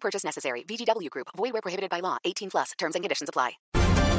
Purchase 0.00 0.24
necessary. 0.24 0.64
VGW 0.64 1.10
Group. 1.10 1.28
Void 1.36 1.52
where 1.52 1.62
prohibited 1.62 1.90
by 1.90 2.00
law. 2.00 2.16
18 2.24 2.48
plus. 2.50 2.72
Terms 2.78 2.94
and 2.94 3.04
conditions 3.04 3.28
apply. 3.28 3.58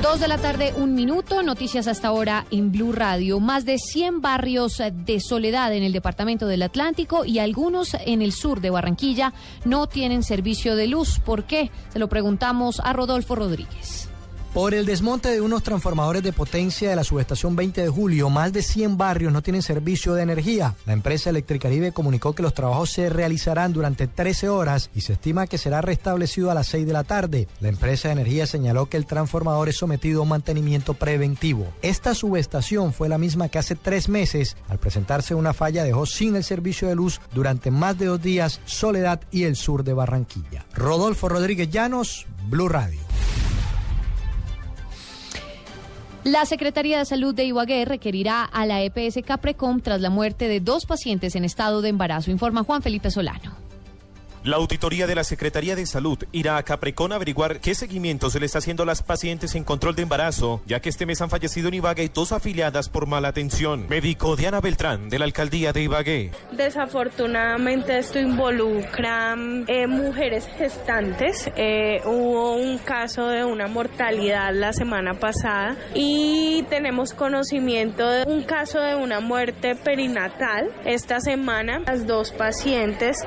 Dos 0.01 0.21
de 0.21 0.29
la 0.29 0.37
tarde, 0.37 0.73
un 0.77 0.95
minuto. 0.95 1.43
Noticias 1.43 1.85
hasta 1.87 2.07
ahora 2.07 2.45
en 2.51 2.71
Blue 2.71 2.93
Radio. 2.93 3.41
Más 3.41 3.65
de 3.65 3.77
100 3.77 4.21
barrios 4.21 4.77
de 4.77 5.19
soledad 5.19 5.73
en 5.73 5.83
el 5.83 5.91
departamento 5.91 6.47
del 6.47 6.61
Atlántico 6.61 7.25
y 7.25 7.39
algunos 7.39 7.95
en 7.95 8.21
el 8.21 8.31
sur 8.31 8.61
de 8.61 8.69
Barranquilla 8.69 9.33
no 9.65 9.87
tienen 9.87 10.23
servicio 10.23 10.77
de 10.77 10.87
luz. 10.87 11.19
¿Por 11.19 11.43
qué? 11.43 11.69
Se 11.89 11.99
lo 11.99 12.07
preguntamos 12.07 12.79
a 12.79 12.93
Rodolfo 12.93 13.35
Rodríguez. 13.35 14.09
Por 14.53 14.73
el 14.73 14.87
desmonte 14.87 15.29
de 15.29 15.41
unos 15.41 15.61
transformadores 15.61 16.23
de 16.23 16.33
potencia 16.33 16.89
de 16.89 16.95
la 16.95 17.03
subestación 17.03 17.55
20 17.55 17.83
de 17.83 17.89
julio, 17.89 18.31
más 18.31 18.51
de 18.51 18.63
100 18.63 18.97
barrios 18.97 19.31
no 19.31 19.43
tienen 19.43 19.61
servicio 19.61 20.15
de 20.15 20.23
energía. 20.23 20.75
La 20.87 20.93
empresa 20.93 21.29
Electricaribe 21.29 21.91
comunicó 21.91 22.33
que 22.33 22.41
los 22.41 22.55
trabajos 22.55 22.89
se 22.89 23.09
realizarán 23.09 23.73
durante 23.73 24.07
13 24.07 24.49
horas 24.49 24.89
y 24.95 25.01
se 25.01 25.13
estima 25.13 25.45
que 25.45 25.59
será 25.59 25.81
restablecido 25.81 26.49
a 26.49 26.55
las 26.55 26.67
6 26.67 26.87
de 26.87 26.93
la 26.93 27.03
tarde. 27.03 27.47
La 27.59 27.69
empresa 27.69 28.07
de 28.07 28.13
energía 28.13 28.47
señaló 28.47 28.87
que 28.87 28.97
el 28.97 29.05
transformador 29.05 29.69
es 29.69 29.77
sometido 29.77 30.21
a 30.21 30.23
un 30.23 30.29
mantenimiento 30.29 30.95
preventivo. 30.95 31.71
Esta 31.83 32.15
subestación 32.15 32.91
fue 32.91 33.07
la 33.07 33.19
misma 33.19 33.49
que 33.49 33.59
hace 33.59 33.75
tres 33.75 34.09
meses, 34.09 34.57
al 34.67 34.79
presentarse 34.79 35.35
una 35.35 35.53
falla, 35.53 35.83
dejó 35.83 36.07
sin 36.07 36.35
el 36.35 36.43
servicio 36.43 36.87
de 36.87 36.95
luz 36.95 37.21
durante 37.35 37.69
más 37.69 37.99
de 37.99 38.07
dos 38.07 38.21
días 38.21 38.61
Soledad 38.65 39.21
y 39.29 39.43
el 39.43 39.55
sur 39.55 39.83
de 39.83 39.93
Barranquilla. 39.93 40.65
Rodolfo 40.73 41.29
Rodríguez 41.29 41.69
Llanos, 41.69 42.25
Blue 42.49 42.67
Radio. 42.67 43.08
La 46.25 46.45
Secretaría 46.45 46.97
de 46.97 47.05
Salud 47.05 47.33
de 47.33 47.45
Ibagué 47.45 47.85
requerirá 47.85 48.43
a 48.43 48.65
la 48.65 48.83
EPS 48.83 49.19
Caprecom 49.25 49.79
tras 49.79 50.01
la 50.01 50.09
muerte 50.09 50.49
de 50.49 50.59
dos 50.59 50.85
pacientes 50.85 51.35
en 51.35 51.45
estado 51.45 51.81
de 51.81 51.87
embarazo, 51.89 52.29
informa 52.29 52.63
Juan 52.63 52.81
Felipe 52.81 53.09
Solano. 53.09 53.68
La 54.45 54.55
auditoría 54.55 55.05
de 55.05 55.15
la 55.15 55.25
Secretaría 55.25 55.75
de 55.75 55.85
Salud 55.85 56.17
irá 56.31 56.55
a 56.55 56.63
Caprecón 56.63 57.11
a 57.11 57.15
averiguar 57.15 57.59
qué 57.59 57.75
seguimiento 57.75 58.29
se 58.29 58.39
le 58.39 58.45
está 58.45 58.59
haciendo 58.59 58.83
a 58.83 58.85
las 58.85 59.03
pacientes 59.03 59.53
en 59.55 59.65
control 59.65 59.95
de 59.95 60.03
embarazo, 60.03 60.61
ya 60.65 60.79
que 60.79 60.87
este 60.87 61.05
mes 61.05 61.21
han 61.21 61.29
fallecido 61.29 61.67
en 61.67 61.73
Ibagué 61.73 62.09
dos 62.13 62.31
afiliadas 62.31 62.87
por 62.87 63.05
mala 63.05 63.27
atención. 63.27 63.87
Médico 63.89 64.37
Diana 64.37 64.61
Beltrán, 64.61 65.09
de 65.09 65.19
la 65.19 65.25
alcaldía 65.25 65.73
de 65.73 65.81
Ibagué. 65.81 66.31
Desafortunadamente 66.53 67.97
esto 67.97 68.17
involucra 68.17 69.35
eh, 69.67 69.87
mujeres 69.87 70.47
gestantes. 70.57 71.51
Eh, 71.57 72.01
hubo 72.05 72.55
un 72.55 72.77
caso 72.77 73.27
de 73.27 73.43
una 73.43 73.67
mortalidad 73.67 74.53
la 74.53 74.71
semana 74.71 75.15
pasada 75.15 75.75
y 75.93 76.63
tenemos 76.69 77.13
conocimiento 77.13 78.09
de 78.09 78.23
un 78.23 78.43
caso 78.43 78.79
de 78.79 78.95
una 78.95 79.19
muerte 79.19 79.75
perinatal 79.75 80.71
esta 80.85 81.19
semana. 81.19 81.81
Las 81.85 82.07
dos 82.07 82.31
pacientes 82.31 83.17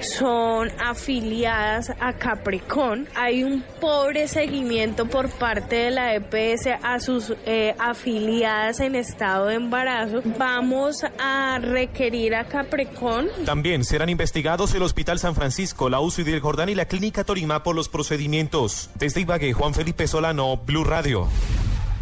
son 0.00 0.59
afiliadas 0.78 1.92
a 2.00 2.12
Capricorn. 2.12 3.08
Hay 3.14 3.44
un 3.44 3.62
pobre 3.80 4.28
seguimiento 4.28 5.06
por 5.06 5.30
parte 5.30 5.76
de 5.76 5.90
la 5.90 6.14
EPS 6.14 6.68
a 6.82 7.00
sus 7.00 7.32
eh, 7.46 7.74
afiliadas 7.78 8.80
en 8.80 8.94
estado 8.94 9.46
de 9.46 9.54
embarazo. 9.54 10.22
Vamos 10.38 11.04
a 11.18 11.58
requerir 11.60 12.34
a 12.34 12.44
Capricorn. 12.44 13.28
También 13.44 13.84
serán 13.84 14.08
investigados 14.08 14.74
el 14.74 14.82
Hospital 14.82 15.18
San 15.18 15.34
Francisco, 15.34 15.88
la 15.88 16.00
UCI 16.00 16.24
del 16.24 16.40
Jordán 16.40 16.68
y 16.68 16.74
la 16.74 16.86
Clínica 16.86 17.24
Torima 17.24 17.62
por 17.62 17.74
los 17.74 17.88
procedimientos. 17.88 18.90
Desde 18.94 19.20
Ibagué, 19.22 19.52
Juan 19.52 19.74
Felipe 19.74 20.06
Solano, 20.06 20.56
Blue 20.58 20.84
Radio. 20.84 21.28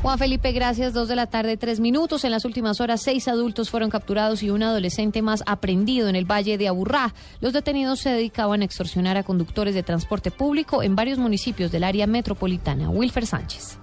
Juan 0.01 0.17
Felipe, 0.17 0.53
gracias. 0.53 0.93
Dos 0.93 1.09
de 1.09 1.17
la 1.17 1.27
tarde, 1.27 1.57
tres 1.57 1.81
minutos. 1.81 2.25
En 2.25 2.31
las 2.31 2.45
últimas 2.45 2.81
horas, 2.81 3.03
seis 3.03 3.27
adultos 3.27 3.69
fueron 3.69 3.91
capturados 3.91 4.45
y 4.45 4.51
un 4.51 4.63
adolescente 4.63 5.23
más 5.23 5.43
aprendido 5.45 6.09
en 6.09 6.15
el 6.15 6.25
Valle 6.25 6.57
de 6.57 6.69
Aburrá. 6.69 7.15
Los 7.41 7.53
detenidos 7.53 7.99
se 7.99 8.11
dedicaban 8.11 8.63
a 8.63 8.65
extorsionar 8.65 9.17
a 9.17 9.25
conductores 9.25 9.75
de 9.75 9.83
transporte 9.83 10.31
público 10.31 10.85
en 10.85 10.95
varios 10.95 11.19
municipios 11.19 11.73
del 11.73 11.83
área 11.83 12.07
metropolitana. 12.07 12.89
Wilfer 12.91 13.27
Sánchez. 13.27 13.79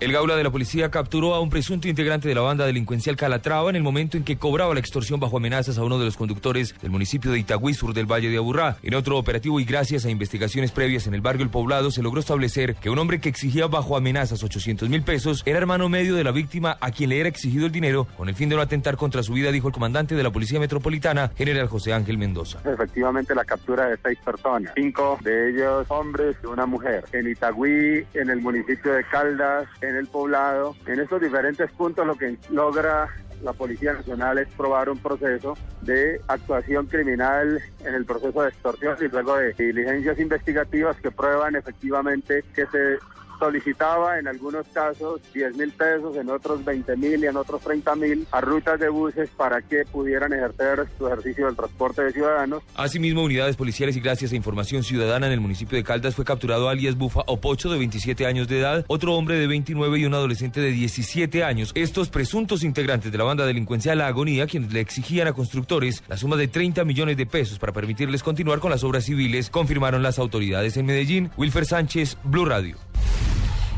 El 0.00 0.12
Gaula 0.12 0.36
de 0.36 0.44
la 0.44 0.52
policía 0.52 0.92
capturó 0.92 1.34
a 1.34 1.40
un 1.40 1.50
presunto 1.50 1.88
integrante 1.88 2.28
de 2.28 2.34
la 2.36 2.40
banda 2.40 2.64
delincuencial 2.64 3.16
Calatrava 3.16 3.68
en 3.68 3.74
el 3.74 3.82
momento 3.82 4.16
en 4.16 4.22
que 4.22 4.38
cobraba 4.38 4.72
la 4.72 4.78
extorsión 4.78 5.18
bajo 5.18 5.38
amenazas 5.38 5.76
a 5.76 5.82
uno 5.82 5.98
de 5.98 6.04
los 6.04 6.16
conductores 6.16 6.80
del 6.80 6.92
municipio 6.92 7.32
de 7.32 7.40
Itagüí, 7.40 7.74
sur 7.74 7.92
del 7.92 8.06
Valle 8.06 8.30
de 8.30 8.36
Aburrá. 8.36 8.76
En 8.84 8.94
otro 8.94 9.18
operativo 9.18 9.58
y 9.58 9.64
gracias 9.64 10.04
a 10.04 10.10
investigaciones 10.10 10.70
previas 10.70 11.08
en 11.08 11.14
el 11.14 11.20
barrio 11.20 11.42
El 11.42 11.50
Poblado, 11.50 11.90
se 11.90 12.00
logró 12.00 12.20
establecer 12.20 12.76
que 12.76 12.90
un 12.90 12.98
hombre 13.00 13.20
que 13.20 13.28
exigía 13.28 13.66
bajo 13.66 13.96
amenazas 13.96 14.44
800 14.44 14.88
mil 14.88 15.02
pesos 15.02 15.42
era 15.46 15.58
hermano 15.58 15.88
medio 15.88 16.14
de 16.14 16.22
la 16.22 16.30
víctima 16.30 16.78
a 16.80 16.92
quien 16.92 17.10
le 17.10 17.18
era 17.18 17.28
exigido 17.28 17.66
el 17.66 17.72
dinero 17.72 18.06
con 18.16 18.28
el 18.28 18.36
fin 18.36 18.48
de 18.48 18.54
no 18.54 18.62
atentar 18.62 18.96
contra 18.96 19.24
su 19.24 19.32
vida, 19.32 19.50
dijo 19.50 19.66
el 19.66 19.74
comandante 19.74 20.14
de 20.14 20.22
la 20.22 20.30
Policía 20.30 20.60
Metropolitana, 20.60 21.32
general 21.36 21.66
José 21.66 21.92
Ángel 21.92 22.18
Mendoza. 22.18 22.60
Efectivamente, 22.64 23.34
la 23.34 23.44
captura 23.44 23.88
de 23.88 23.96
seis 24.00 24.18
personas, 24.24 24.70
cinco 24.76 25.18
de 25.24 25.50
ellos 25.50 25.86
hombres 25.88 26.36
y 26.40 26.46
una 26.46 26.66
mujer, 26.66 27.04
en 27.10 27.26
Itagüí, 27.26 28.06
en 28.14 28.30
el 28.30 28.40
municipio 28.40 28.92
de 28.92 29.02
Caldas, 29.02 29.66
en 29.87 29.87
el 29.96 30.06
Poblado. 30.06 30.74
En 30.86 31.00
estos 31.00 31.20
diferentes 31.20 31.70
puntos 31.72 32.06
lo 32.06 32.16
que 32.16 32.36
logra 32.50 33.08
la 33.42 33.52
Policía 33.52 33.92
Nacional 33.92 34.38
es 34.38 34.48
probar 34.48 34.88
un 34.90 34.98
proceso 34.98 35.56
de 35.82 36.20
actuación 36.26 36.86
criminal 36.86 37.62
en 37.84 37.94
el 37.94 38.04
proceso 38.04 38.42
de 38.42 38.48
extorsión 38.48 38.96
y 39.00 39.08
luego 39.08 39.36
de 39.36 39.52
diligencias 39.52 40.18
investigativas 40.18 40.96
que 41.00 41.10
prueban 41.10 41.54
efectivamente 41.54 42.42
que 42.54 42.66
se 42.66 42.98
solicitaba 43.38 44.18
en 44.18 44.28
algunos 44.28 44.66
casos 44.68 45.20
10 45.32 45.56
mil 45.56 45.70
pesos, 45.72 46.16
en 46.16 46.30
otros 46.30 46.64
20 46.64 46.96
mil 46.96 47.22
y 47.22 47.26
en 47.26 47.36
otros 47.36 47.60
30 47.62 47.96
mil 47.96 48.26
a 48.30 48.40
rutas 48.40 48.78
de 48.80 48.88
buses 48.88 49.30
para 49.36 49.62
que 49.62 49.84
pudieran 49.84 50.32
ejercer 50.32 50.86
su 50.96 51.06
ejercicio 51.06 51.46
del 51.46 51.56
transporte 51.56 52.02
de 52.02 52.12
ciudadanos. 52.12 52.62
Asimismo, 52.74 53.22
unidades 53.22 53.56
policiales 53.56 53.96
y 53.96 54.00
gracias 54.00 54.32
a 54.32 54.36
información 54.36 54.82
ciudadana 54.82 55.26
en 55.26 55.32
el 55.32 55.40
municipio 55.40 55.76
de 55.76 55.84
Caldas 55.84 56.14
fue 56.14 56.24
capturado 56.24 56.68
alias 56.68 56.96
Bufa 56.96 57.22
Opocho 57.26 57.70
de 57.70 57.78
27 57.78 58.26
años 58.26 58.48
de 58.48 58.60
edad, 58.60 58.84
otro 58.88 59.14
hombre 59.14 59.36
de 59.36 59.46
29 59.46 59.98
y 59.98 60.04
un 60.04 60.14
adolescente 60.14 60.60
de 60.60 60.70
17 60.70 61.44
años. 61.44 61.72
Estos 61.74 62.08
presuntos 62.08 62.62
integrantes 62.62 63.12
de 63.12 63.18
la 63.18 63.24
banda 63.24 63.46
delincuencial 63.46 63.98
La 63.98 64.06
Agonía, 64.06 64.46
quienes 64.46 64.72
le 64.72 64.80
exigían 64.80 65.28
a 65.28 65.32
constructores 65.32 66.02
la 66.08 66.16
suma 66.16 66.36
de 66.36 66.48
30 66.48 66.84
millones 66.84 67.16
de 67.16 67.26
pesos 67.26 67.58
para 67.58 67.72
permitirles 67.72 68.22
continuar 68.22 68.60
con 68.60 68.70
las 68.70 68.84
obras 68.84 69.04
civiles, 69.04 69.50
confirmaron 69.50 70.02
las 70.02 70.18
autoridades 70.18 70.76
en 70.76 70.86
Medellín. 70.86 71.30
Wilfer 71.36 71.66
Sánchez, 71.66 72.16
Blue 72.24 72.44
Radio. 72.44 72.76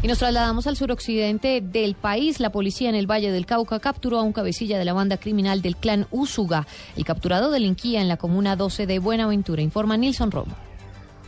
Y 0.03 0.09
nos 0.09 0.19
trasladamos 0.19 0.66
al 0.66 0.77
suroccidente 0.77 1.61
del 1.61 1.94
país. 1.94 2.41
La 2.41 2.50
policía 2.50 2.88
en 2.88 2.94
el 2.94 3.11
Valle 3.11 3.31
del 3.33 3.44
Cauca 3.44 3.81
capturó 3.81 4.19
a 4.19 4.22
un 4.22 4.33
cabecilla 4.33 4.78
de 4.78 4.87
la 4.87 4.94
banda 4.94 5.19
criminal 5.19 5.61
del 5.61 5.77
clan 5.77 6.06
Usuga. 6.11 6.66
El 6.97 7.05
capturado 7.05 7.50
delinquía 7.50 8.00
en 8.00 8.09
la 8.09 8.16
comuna 8.16 8.56
12 8.56 8.87
de 8.87 8.99
Buenaventura, 8.99 9.60
informa 9.60 9.99
Nilson 9.99 10.31
Romo. 10.31 10.69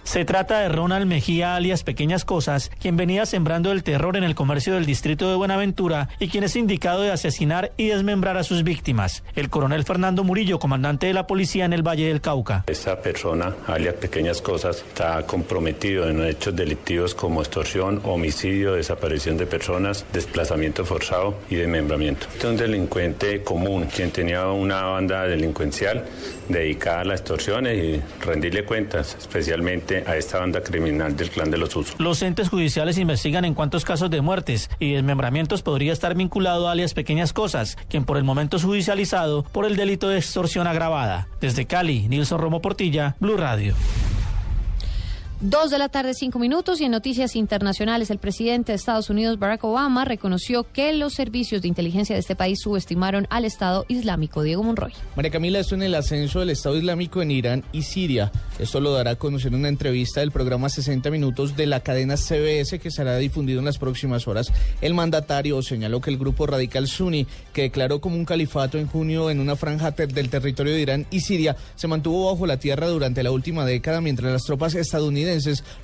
Se 0.05 0.25
trata 0.25 0.61
de 0.61 0.69
Ronald 0.69 1.07
Mejía 1.07 1.55
alias 1.55 1.85
Pequeñas 1.85 2.25
Cosas, 2.25 2.71
quien 2.81 2.97
venía 2.97 3.25
sembrando 3.25 3.73
el 3.73 3.83
terror 3.83 4.17
en 4.17 4.25
el 4.25 4.35
comercio 4.35 4.75
del 4.75 4.85
distrito 4.85 5.31
de 5.31 5.37
Buenaventura 5.37 6.09
y 6.19 6.29
quien 6.29 6.45
es 6.45 6.57
indicado 6.57 7.03
de 7.03 7.13
asesinar 7.13 7.73
y 7.77 7.89
desmembrar 7.89 8.37
a 8.37 8.45
sus 8.45 8.65
víctimas. 8.65 9.23
El 9.37 9.49
coronel 9.49 9.85
Fernando 9.85 10.25
Murillo, 10.25 10.59
comandante 10.59 11.07
de 11.07 11.15
la 11.15 11.27
policía 11.27 11.65
en 11.65 11.73
el 11.73 11.87
Valle 11.87 12.09
del 12.09 12.21
Cauca. 12.21 12.65
Esta 12.67 13.01
persona, 13.01 13.55
alias 13.67 13.95
Pequeñas 13.95 14.43
Cosas, 14.43 14.85
está 14.87 15.25
comprometido 15.25 16.09
en 16.09 16.23
hechos 16.25 16.55
delictivos 16.55 17.15
como 17.15 17.41
extorsión, 17.41 18.01
homicidio, 18.05 18.75
desaparición 18.75 19.37
de 19.37 19.47
personas, 19.47 20.05
desplazamiento 20.13 20.85
forzado 20.85 21.37
y 21.49 21.55
desmembramiento. 21.55 22.27
Este 22.33 22.39
es 22.39 22.53
un 22.53 22.57
delincuente 22.57 23.43
común, 23.43 23.87
quien 23.87 24.11
tenía 24.11 24.47
una 24.49 24.83
banda 24.83 25.27
delincuencial 25.27 26.05
dedicada 26.49 27.01
a 27.01 27.05
las 27.05 27.21
extorsiones 27.21 27.83
y 27.83 28.03
rendirle 28.21 28.65
cuentas, 28.65 29.17
especialmente 29.19 29.92
a 29.99 30.17
esta 30.17 30.39
banda 30.39 30.63
criminal 30.63 31.17
del 31.17 31.31
clan 31.31 31.51
de 31.51 31.59
los 31.59 31.75
usos. 31.77 31.95
Los 31.99 32.23
entes 32.23 32.49
judiciales 32.49 32.99
investigan 32.99 33.45
en 33.45 33.55
cuántos 33.55 33.85
casos 33.85 34.11
de 34.11 34.21
muertes 34.21 34.71
y 34.79 34.93
desmembramientos 34.93 35.63
podría 35.63 35.93
estar 35.93 36.15
vinculado 36.15 36.69
a 36.69 36.73
alias 36.73 36.95
Pequeñas 36.95 37.33
Cosas, 37.33 37.77
quien 37.89 38.05
por 38.05 38.17
el 38.17 38.25
momento 38.25 38.57
es 38.57 38.65
judicializado 38.65 39.43
por 39.43 39.67
el 39.67 39.77
delito 39.77 40.09
de 40.09 40.19
extorsión 40.19 40.67
agravada. 40.67 41.29
Desde 41.41 41.67
Cali, 41.67 42.09
Nilson 42.09 42.41
Romo 42.41 42.61
Portilla, 42.61 43.17
Blue 43.21 43.37
Radio. 43.37 43.75
Dos 45.45 45.73
de 45.73 45.79
la 45.79 45.89
tarde, 45.89 46.15
cinco 46.15 46.39
minutos, 46.39 46.81
y 46.81 46.85
en 46.85 46.93
noticias 46.93 47.35
internacionales, 47.35 48.11
el 48.11 48.19
presidente 48.19 48.71
de 48.71 48.77
Estados 48.77 49.11
Unidos, 49.11 49.41
Barack 49.41 49.65
Obama, 49.65 50.05
reconoció 50.05 50.65
que 50.73 50.93
los 50.93 51.15
servicios 51.15 51.63
de 51.63 51.67
inteligencia 51.67 52.15
de 52.15 52.21
este 52.21 52.37
país 52.37 52.61
subestimaron 52.61 53.27
al 53.29 53.45
Estado 53.45 53.85
Islámico. 53.89 54.45
Diego 54.45 54.63
Monroy. 54.63 54.93
María 55.17 55.33
Camila, 55.33 55.59
esto 55.59 55.75
en 55.75 55.83
el 55.83 55.97
ascenso 55.97 56.39
del 56.39 56.51
Estado 56.51 56.77
Islámico 56.77 57.23
en 57.23 57.33
Irán 57.33 57.65
y 57.73 57.83
Siria. 57.83 58.31
Esto 58.61 58.81
lo 58.81 58.93
dará 58.93 59.11
a 59.11 59.17
conocer 59.17 59.49
en 59.49 59.59
una 59.59 59.69
entrevista 59.69 60.21
del 60.21 60.31
programa 60.31 60.69
60 60.69 61.11
Minutos 61.11 61.57
de 61.57 61.67
la 61.67 61.81
cadena 61.81 62.17
CBS 62.17 62.79
que 62.79 62.93
será 62.93 63.17
difundido 63.17 63.59
en 63.59 63.65
las 63.65 63.79
próximas 63.79 64.29
horas. 64.29 64.53
El 64.81 64.95
mandatario 64.95 65.61
señaló 65.63 66.01
que 66.01 66.11
el 66.11 66.19
grupo 66.19 66.47
radical 66.47 66.87
Sunni, 66.87 67.27
que 67.53 67.63
declaró 67.63 68.01
como 68.01 68.15
un 68.15 68.25
califato 68.25 68.79
en 68.79 68.87
junio 68.87 69.29
en 69.29 69.41
una 69.41 69.57
franja 69.57 69.91
del 69.91 70.31
territorio 70.31 70.73
de 70.73 70.81
Irán 70.81 71.07
y 71.11 71.19
Siria, 71.19 71.57
se 71.75 71.89
mantuvo 71.89 72.31
bajo 72.31 72.47
la 72.47 72.59
tierra 72.59 72.87
durante 72.87 73.25
la 73.25 73.33
última 73.33 73.67
década 73.67 74.01
mientras 74.01 74.33
las 74.33 74.45
tropas 74.45 74.77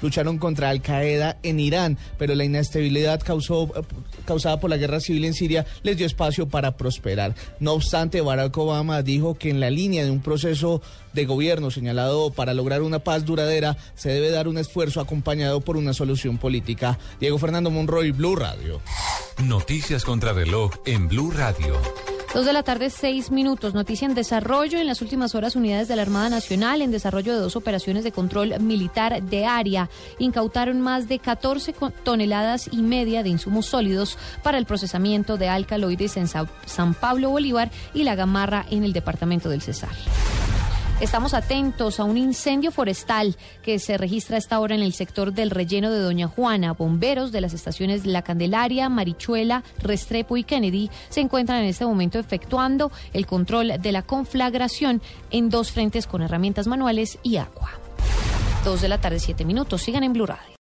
lucharon 0.03 0.39
contra 0.39 0.71
Al 0.71 0.83
Qaeda 0.83 1.39
en 1.43 1.61
Irán, 1.61 1.99
pero 2.19 2.35
la 2.35 2.45
inestabilidad 2.45 3.21
causada 3.21 4.61
por 4.61 4.71
la 4.71 4.77
guerra 4.77 5.00
civil 5.00 5.25
en 5.25 5.35
Siria 5.35 5.67
les 5.83 5.97
dio 5.97 6.06
espacio 6.06 6.49
para 6.49 6.77
prosperar. 6.77 7.35
No 7.61 7.73
obstante, 7.73 8.21
Barack 8.21 8.56
Obama 8.59 9.03
dijo 9.03 9.37
que 9.37 9.50
en 9.50 9.61
la 9.61 9.71
línea 9.71 10.05
de 10.05 10.11
un 10.11 10.21
proceso 10.21 10.83
de 11.12 11.25
gobierno 11.25 11.71
señalado 11.71 12.31
para 12.31 12.55
lograr 12.55 12.83
una 12.83 12.99
paz 13.00 13.25
duradera, 13.25 13.77
se 13.95 14.11
debe 14.11 14.31
dar 14.31 14.49
un 14.49 14.59
esfuerzo 14.59 15.00
acompañado 15.00 15.61
por 15.61 15.77
una 15.77 15.93
solución 15.93 16.39
política. 16.39 16.99
Diego 17.21 17.39
Fernando 17.39 17.71
Monroy, 17.71 18.12
Blue 18.12 18.37
Radio. 18.37 18.81
Noticias 19.43 20.05
contra 20.05 20.33
reloj 20.33 20.73
en 20.85 21.09
Blue 21.09 21.31
Radio. 21.31 21.81
Dos 22.35 22.45
de 22.45 22.53
la 22.53 22.63
tarde, 22.63 22.91
seis 22.91 23.31
minutos. 23.31 23.73
Noticia 23.73 24.07
en 24.07 24.15
desarrollo. 24.15 24.79
En 24.79 24.87
las 24.87 25.01
últimas 25.01 25.35
horas, 25.35 25.57
unidades 25.57 25.89
de 25.89 25.97
la 25.97 26.03
Armada 26.03 26.29
Nacional, 26.29 26.83
en 26.83 26.91
desarrollo 26.91 27.33
de 27.33 27.41
dos 27.41 27.57
operaciones 27.57 28.05
de 28.05 28.13
control 28.13 28.61
militar 28.61 29.23
de 29.23 29.47
área, 29.47 29.89
incautaron 30.19 30.81
más 30.83 31.09
de 31.09 31.21
14 31.21 31.75
toneladas 32.05 32.69
y 32.71 32.83
media 32.83 33.23
de 33.23 33.31
insumos 33.31 33.67
sólidos 33.67 34.19
para 34.43 34.59
el 34.59 34.67
procesamiento 34.67 35.39
de 35.39 35.49
alcaloides 35.49 36.19
en 36.19 36.29
San 36.29 36.95
Pablo 36.95 37.31
Bolívar 37.31 37.71
y 37.95 38.05
la 38.05 38.15
Gamarra 38.15 38.67
en 38.71 38.85
el 38.85 38.93
departamento 38.93 39.49
del 39.49 39.63
Cesar. 39.63 39.91
Estamos 41.00 41.33
atentos 41.33 42.00
a 42.00 42.05
un 42.05 42.19
incendio 42.19 42.73
forestal 42.73 43.37
que 43.62 43.79
se 43.79 43.97
registra 43.97 44.35
a 44.35 44.39
esta 44.39 44.59
hora 44.59 44.75
en 44.75 44.83
el 44.83 44.93
sector 44.93 45.33
del 45.33 45.50
relleno 45.50 45.93
de 45.93 46.00
Doña 46.00 46.27
Juana. 46.27 46.73
Bomberos 46.73 47.31
de 47.31 47.41
las 47.41 47.53
estaciones 47.53 48.05
La 48.05 48.23
Candelaria, 48.23 48.89
Marichuela, 48.89 49.62
Restrepo 49.79 50.37
y 50.37 50.43
Kennedy 50.43 50.91
se 51.09 51.21
encuentran 51.21 51.61
en 51.61 51.69
este 51.69 51.87
momento 51.87 52.19
efectuando 52.19 52.91
el 53.12 53.27
control 53.27 53.75
de 53.81 53.93
la 53.93 54.03
conflagración 54.03 55.00
en 55.31 55.50
dos 55.50 55.71
frentes 55.71 56.09
con 56.09 56.21
herramientas 56.21 56.67
manuales 56.67 57.21
y 57.23 57.37
agua. 57.37 57.71
Dos 58.65 58.81
de 58.81 58.89
la 58.89 59.00
tarde, 59.00 59.21
siete 59.21 59.45
minutos. 59.45 59.83
Sigan 59.83 60.03
en 60.03 60.12
Blue 60.12 60.27
Radio. 60.27 60.56